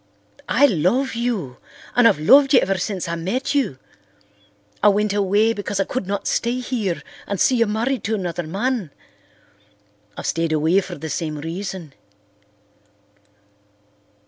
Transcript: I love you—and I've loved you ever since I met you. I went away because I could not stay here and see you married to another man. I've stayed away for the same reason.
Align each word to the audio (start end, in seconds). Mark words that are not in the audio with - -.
I 0.49 0.65
love 0.65 1.13
you—and 1.13 2.07
I've 2.07 2.17
loved 2.19 2.55
you 2.55 2.59
ever 2.61 2.79
since 2.79 3.07
I 3.07 3.13
met 3.13 3.53
you. 3.53 3.77
I 4.81 4.87
went 4.87 5.13
away 5.13 5.53
because 5.53 5.79
I 5.79 5.83
could 5.83 6.07
not 6.07 6.25
stay 6.25 6.57
here 6.59 7.03
and 7.27 7.39
see 7.39 7.57
you 7.57 7.67
married 7.67 8.03
to 8.05 8.15
another 8.15 8.41
man. 8.47 8.89
I've 10.17 10.25
stayed 10.25 10.53
away 10.53 10.81
for 10.81 10.95
the 10.95 11.07
same 11.07 11.37
reason. 11.37 11.93